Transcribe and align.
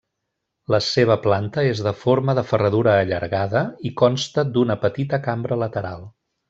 La 0.75 0.79
seva 0.85 1.17
planta 1.25 1.65
és 1.73 1.83
de 1.89 1.93
forma 2.05 2.35
de 2.41 2.45
ferradura 2.53 2.97
allargada 3.05 3.65
i 3.91 3.95
consta 4.05 4.49
d'una 4.57 4.83
petita 4.87 5.25
cambra 5.31 5.65
lateral. 5.67 6.09